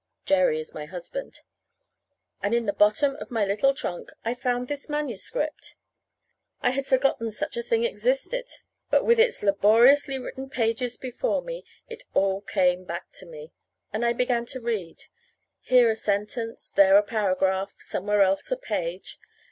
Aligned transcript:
(Jerry 0.25 0.59
is 0.59 0.73
my 0.73 0.85
husband.) 0.85 1.41
And 2.41 2.55
in 2.55 2.65
the 2.65 2.73
bottom 2.73 3.15
of 3.19 3.29
my 3.29 3.45
little 3.45 3.71
trunk 3.71 4.11
I 4.25 4.33
found 4.33 4.67
this 4.67 4.89
manuscript. 4.89 5.75
I 6.59 6.71
had 6.71 6.87
forgotten 6.87 7.27
that 7.27 7.33
such 7.33 7.55
a 7.55 7.61
thing 7.61 7.83
existed; 7.83 8.47
but 8.89 9.05
with 9.05 9.19
its 9.19 9.43
laboriously 9.43 10.17
written 10.17 10.49
pages 10.49 10.97
before 10.97 11.43
me, 11.43 11.63
it 11.87 12.01
all 12.15 12.41
came 12.41 12.83
back 12.83 13.11
to 13.19 13.27
me; 13.27 13.51
and 13.93 14.03
I 14.03 14.13
began 14.13 14.47
to 14.47 14.59
read; 14.59 15.03
here 15.59 15.91
a 15.91 15.95
sentence; 15.95 16.71
there 16.71 16.97
a 16.97 17.03
paragraph; 17.03 17.75
somewhere 17.77 18.23
else 18.23 18.49
a 18.49 18.57
page. 18.57 19.19